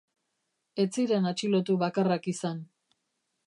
[0.83, 2.65] Ez ziren atxilotu bakarrak izan.